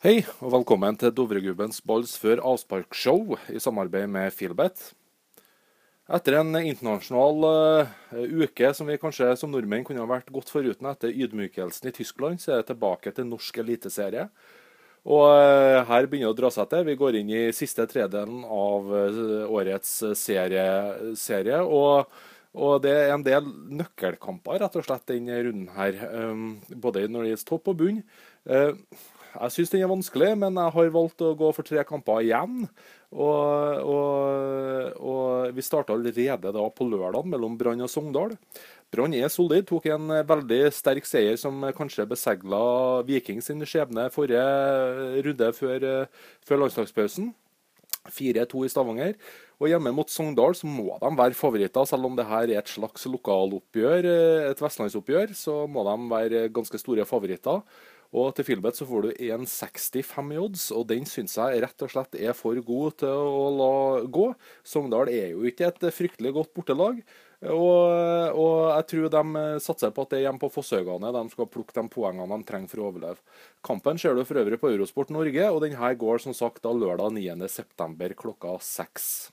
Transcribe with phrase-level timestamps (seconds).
[0.00, 4.80] Hei, og velkommen til Dovregubbens balls før avsparkshow i samarbeid med Filbet.
[6.08, 10.88] Etter en internasjonal uh, uke som vi kanskje som nordmenn kunne ha vært godt foruten
[10.88, 14.24] etter ydmykelsen i Tyskland, så er det tilbake til norsk eliteserie.
[15.04, 16.88] Og uh, her begynner det å dra seg til.
[16.88, 20.66] Vi går inn i siste tredelen av uh, årets serie.
[21.12, 22.08] serie og,
[22.56, 23.52] og, det er en del
[23.84, 28.04] nøkkelkamper rett og slett denne runden her, um, både når det gjelder topp og bunn.
[29.30, 32.64] Jeg syns den er vanskelig, men jeg har valgt å gå for tre kamper igjen.
[33.10, 38.34] Og, og, og vi starta allerede da på lørdag mellom Brann og Sogndal.
[38.90, 42.62] Brann er solid, tok en veldig sterk seier som kanskje besegla
[43.06, 45.86] Viking sin skjebne forrige runde før,
[46.46, 47.30] før landslagspausen.
[48.12, 49.14] 4-2 i Stavanger.
[49.60, 52.72] Og hjemme mot Sogndal så må de være favoritter, selv om det her er et
[52.72, 54.10] slags lokaloppgjør,
[54.50, 57.60] et vestlandsoppgjør, så må de være ganske store favoritter.
[58.10, 61.92] Og til Filbet så får du 1,65 i odds, og den syns jeg rett og
[61.92, 63.74] slett er for god til å la
[64.10, 64.30] gå.
[64.66, 66.98] Sogndal er jo ikke et fryktelig godt bortelag.
[67.40, 71.48] Og, og jeg tror de satser på at det er hjemme på Fosshaugane de skal
[71.48, 73.24] plukke de poengene de trenger for å overleve.
[73.64, 76.74] Kampen ser du for øvrig på Eurosport Norge, og den her går som sagt da
[76.76, 78.12] lørdag 9.9.
[78.20, 79.30] klokka seks.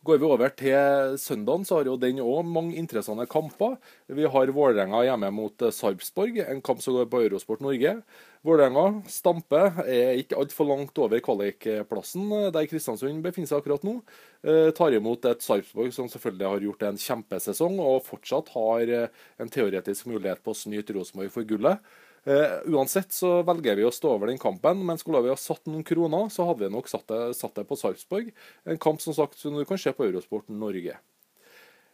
[0.00, 3.74] Går vi over til søndagen, så har jo den òg mange interessante kamper.
[4.08, 7.92] Vi har Vålerenga hjemme mot eh, Sarpsborg, en kamp som går på Eurosport Norge.
[8.40, 13.98] Vålerenga Stampe er ikke altfor langt over kvalikplassen, eh, der Kristiansund befinner seg akkurat nå.
[14.40, 19.52] Eh, tar imot et Sarpsborg som selvfølgelig har gjort en kjempesesong, og fortsatt har en
[19.52, 21.92] teoretisk mulighet på å snyte Rosenborg for gullet.
[22.28, 25.64] Uh, uansett så velger vi å stå over den kampen, men skulle vi ha satt
[25.70, 28.28] noen kroner, så hadde vi nok satt det, satt det på Sarpsborg.
[28.68, 30.98] En kamp som sagt som du kan se på Eurosport Norge.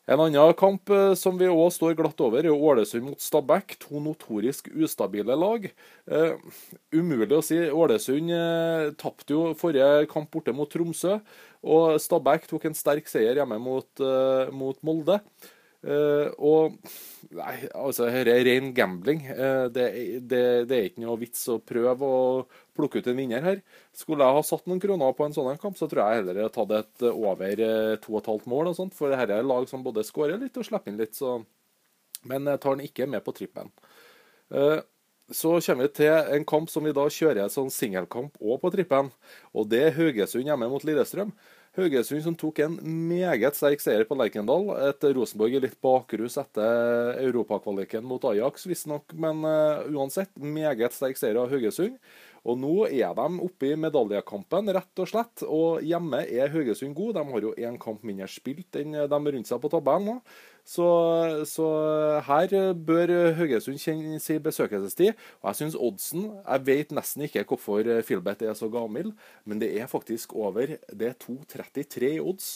[0.06, 3.78] En annen kamp uh, som vi òg står glatt over, er Ålesund mot Stabæk.
[3.86, 5.70] To notorisk ustabile lag.
[6.10, 6.34] Uh,
[6.94, 7.62] umulig å si.
[7.70, 8.34] Ålesund
[8.98, 11.20] tapte jo forrige kamp borte mot Tromsø,
[11.66, 14.06] og Stabæk tok en sterk seier hjemme mot,
[14.54, 15.20] mot Molde.
[15.84, 16.76] Uh, og
[17.36, 19.24] Nei, altså, dette er ren gambling.
[19.28, 19.86] Uh, det,
[20.30, 22.22] det, det, er ikke noe vits å prøve å
[22.76, 23.60] plukke ut en vinner her.
[23.96, 26.48] Skulle jeg ha satt noen kroner på en sånn kamp, så tror jeg heller jeg
[26.48, 28.72] hadde tatt et over uh, to og et halvt mål.
[28.72, 31.18] og sånt, For dette er lag som både skårer litt og slipper inn litt.
[31.18, 31.38] Så.
[32.26, 33.74] Men jeg tar den ikke med på trippen.
[35.34, 39.10] Så kommer vi til en kamp som vi da kjører sånn singelkamp òg på trippen.
[39.54, 41.32] Og det er Haugesund hjemme mot Lillestrøm.
[41.76, 44.70] Haugesund som tok en meget sterk seier på Lerkendal.
[44.88, 49.12] Et Rosenborg i litt bakrus etter europakvaliken mot Ajax, visstnok.
[49.12, 51.98] Men uh, uansett, meget sterk seier av Haugesund.
[52.46, 55.42] Og nå er de oppe i medaljekampen, rett og slett.
[55.42, 57.16] Og hjemme er Haugesund god.
[57.16, 60.20] De har jo én kamp mindre spilt enn de rundt seg på tabellen.
[60.66, 60.86] Så,
[61.46, 61.66] så,
[62.26, 65.18] her bør Haugesund kjenne sin besøkelsestid.
[65.42, 69.12] Og jeg syns oddsen Jeg vet nesten ikke hvorfor Filbet er så gammel,
[69.44, 72.50] men det er faktisk over Det er 2,33 i odds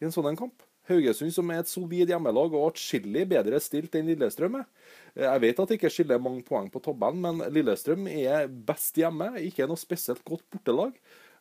[0.00, 0.60] i en sånn kamp.
[0.88, 4.66] Haugesund som er et solid hjemmelag og atskillig bedre stilt enn Lillestrøm er.
[5.18, 9.32] Jeg vet at det ikke skiller mange poeng på tabellen, men Lillestrøm er best hjemme.
[9.42, 10.94] Ikke noe spesielt godt bortelag.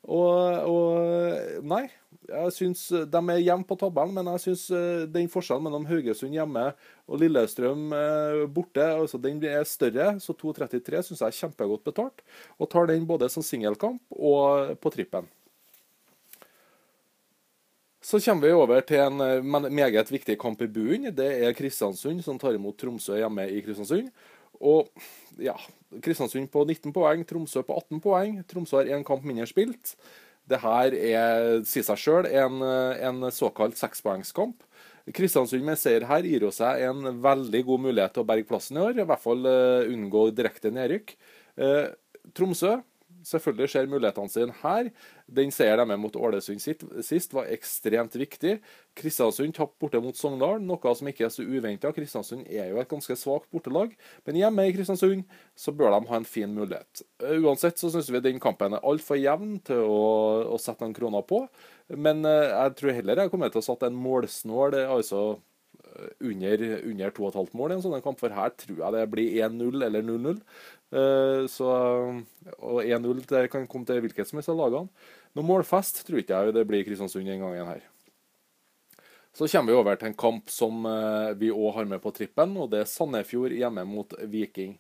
[0.06, 1.86] Og, og Nei,
[2.30, 6.36] jeg syns de er jevne på tabellen, men jeg syns eh, den forskjellen mellom Haugesund
[6.36, 6.68] hjemme
[7.10, 10.14] og Lillestrøm eh, borte altså den er større.
[10.22, 12.22] Så 2,33 syns jeg er kjempegodt betalt.
[12.60, 15.30] Og tar den både som singelkamp og på trippen.
[18.06, 21.08] Så kommer vi over til en eh, meget viktig kamp i buen.
[21.18, 24.12] Det er Kristiansund som tar imot Tromsø hjemme i Kristiansund.
[24.62, 24.92] Og
[25.42, 25.56] ja,
[26.06, 28.38] Kristiansund på 19 poeng, Tromsø på 18 poeng.
[28.46, 29.96] Tromsø har én kamp mindre spilt.
[30.46, 34.62] Det her er, sier seg sjøl, en, en såkalt sekspoengskamp.
[35.10, 38.86] Kristiansund med seier her gir seg en veldig god mulighet til å berge plassen i
[38.86, 39.00] år.
[39.02, 41.16] I hvert fall uh, unngå direkte nedrykk.
[42.38, 42.78] Tromsø
[43.26, 44.90] selvfølgelig ser mulighetene sine her.
[45.26, 48.60] Den seieren de mot Ålesund sist var ekstremt viktig.
[48.96, 51.92] Kristiansund tapte borte mot Sogndal, noe som ikke er så uventa.
[51.96, 53.96] Kristiansund er jo et ganske svakt bortelag,
[54.28, 55.26] men hjemme i Kristiansund
[55.58, 57.04] så bør de ha en fin mulighet.
[57.24, 60.06] Eh, uansett så syns vi den kampen er altfor jevn til å,
[60.54, 61.46] å, sette noen kroner på.
[61.96, 65.44] Men eh, jeg tror heller jeg kommer til å sette en målsnål, altså eh,
[66.20, 69.86] under, under 2,5 mål i en sånn kamp, for her tror jeg det blir 1-0
[69.88, 70.40] eller 0-0.
[70.96, 71.72] Eh, så,
[72.60, 75.10] og 1-0 kan komme til hvilket som helst av lagene.
[75.36, 77.84] Noe målfest tror ikke jeg det blir Kristiansund den gangen her.
[79.36, 82.56] Så kommer vi over til en kamp som eh, vi òg har med på trippen,
[82.56, 84.78] og det er Sandefjord hjemme mot Viking.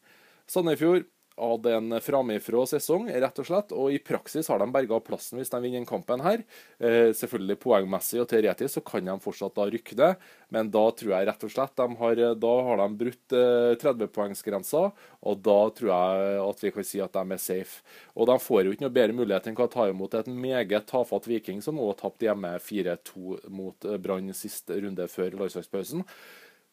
[0.47, 3.73] Sandefjord hadde en framifrå sesong, rett og slett.
[3.75, 6.43] Og i praksis har de berga plassen hvis de vinner denne kampen her.
[6.79, 10.11] Eh, selvfølgelig poengmessig og teoretisk så kan de fortsatt da rykke det,
[10.55, 14.85] men da tror jeg rett og slett de har, da har de brutt eh, 30-poengsgrensa,
[15.25, 17.83] og da tror jeg at vi kan si at de er safe.
[18.15, 21.27] Og de får jo ikke noe bedre mulighet enn å ta imot et meget tafatt
[21.29, 26.05] Viking, som òg tapte hjemme 4-2 mot eh, Brann siste runde før landslagspausen.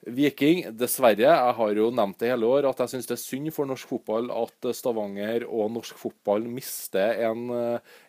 [0.02, 3.52] Viking, dessverre, jeg har jo nevnt det hele år, at jeg syns det er synd
[3.54, 7.44] for norsk fotball at Stavanger og norsk fotball mister en,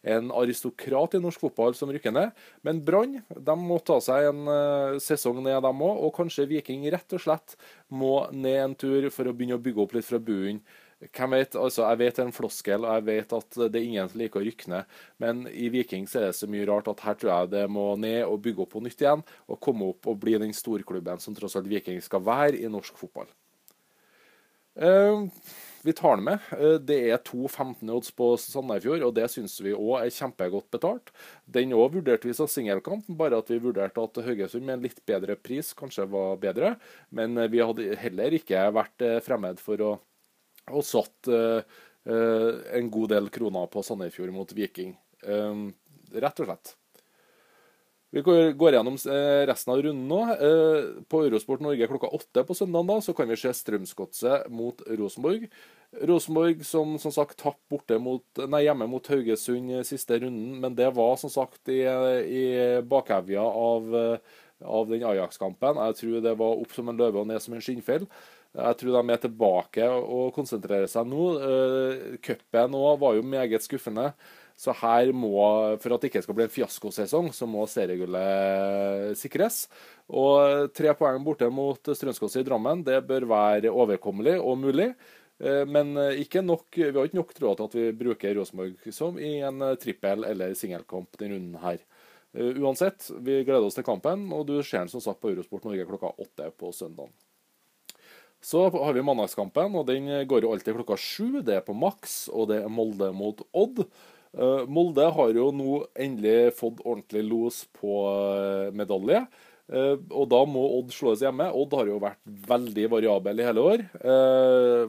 [0.02, 2.34] en aristokrat i norsk fotball som rykker ned.
[2.66, 6.02] Men Brann de må ta seg en uh, sesong ned, dem òg.
[6.08, 7.54] Og kanskje Viking rett og slett
[7.94, 10.64] må ned en tur for å begynne å bygge opp litt fra bunnen.
[11.12, 13.88] Hvem vet, altså Jeg vet det er en floskel, og jeg vet at det er
[13.88, 14.98] ingen som liker å rykke ned.
[15.24, 17.88] Men i Viking så er det så mye rart at her tror jeg det må
[18.00, 19.24] ned og bygge opp på nytt igjen.
[19.50, 22.98] Og komme opp og bli den storklubben som tross alt Viking skal være i norsk
[23.00, 23.32] fotball.
[24.74, 25.30] Uh,
[25.86, 26.46] vi tar den med.
[26.50, 30.72] Uh, det er to 15 odds på Sandefjord, og det syns vi òg er kjempegodt
[30.74, 31.12] betalt.
[31.46, 35.04] Den òg vurderte vi som singelkamp, bare at vi vurderte at Haugesund med en litt
[35.06, 36.74] bedre pris kanskje var bedre.
[37.14, 39.92] Men vi hadde heller ikke vært eh, fremmed for å
[40.72, 41.60] og satt uh,
[42.04, 44.96] en god del kroner på Sandefjord mot Viking.
[45.24, 45.70] Um,
[46.12, 46.74] rett og slett.
[48.14, 48.98] Vi går, gjennom
[49.50, 50.20] resten av runden nå.
[51.10, 55.48] På Eurosport Norge klokka åtte på søndag da, så kan vi se Strømsgodset mot Rosenborg.
[56.06, 61.74] Rosenborg som som sagt tapte hjemme mot Haugesund siste runden, men det var som sagt
[61.74, 62.46] i, i
[62.86, 63.98] bakhevja av,
[64.62, 65.82] av den Ajax-kampen.
[65.90, 68.06] Jeg tror det var opp som en løve og ned som en skinnfeil.
[68.54, 71.26] Jeg tror de er tilbake og konsentrerer seg nå.
[71.42, 74.12] Uh, Cupen òg var jo meget skuffende.
[74.60, 75.34] Så her må,
[75.82, 79.64] for at det ikke skal bli en fiaskosesong, så må seriegullet sikres.
[80.14, 84.92] Og tre poeng borte mot Strømsgodset i Drammen, det bør være overkommelig og mulig.
[85.42, 89.18] Eh, men ikke nok, vi har ikke nok tråd til at vi bruker Rosenborg som
[89.18, 91.82] i en trippel- eller singelkamp denne runden her.
[92.34, 95.68] Eh, uansett, vi gleder oss til kampen, og du ser den som sagt på Eurosport
[95.68, 97.12] Norge klokka åtte på søndag.
[98.44, 101.40] Så har vi mandagskampen, og den går jo alltid klokka sju.
[101.48, 103.86] Det er på maks, og det er Molde mot Odd.
[104.34, 109.22] Uh, Molde har jo nå endelig fått ordentlig los på uh, medalje.
[109.72, 111.48] Uh, og da må Odd slås hjemme.
[111.54, 112.20] Odd har jo vært
[112.50, 113.86] veldig variabel i hele år.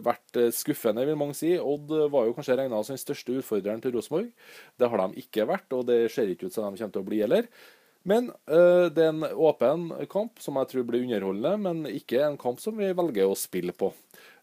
[0.05, 1.55] vært skuffende, vil mange si.
[1.61, 4.33] Odd var jo kanskje regna som den største utfordreren til Rosenborg.
[4.81, 7.11] Det har de ikke vært, og det ser ikke ut som de kommer til å
[7.13, 7.51] bli heller.
[8.05, 12.39] Men uh, det er en åpen kamp som jeg tror blir underholdende, men ikke en
[12.41, 13.91] kamp som vi velger å spille på.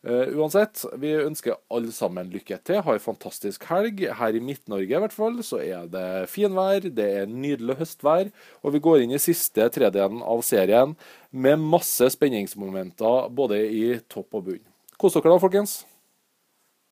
[0.02, 2.82] Uh, uansett, vi ønsker alle sammen lykke til.
[2.82, 4.02] Ha en fantastisk helg.
[4.18, 8.34] Her i Midt-Norge i hvert fall så er det finvær, det er nydelig høstvær,
[8.66, 10.98] og vi går inn i siste tredelen av serien
[11.30, 14.66] med masse spenningsmomenter både i topp og bunn.
[14.98, 15.84] Kos dere da, folkens.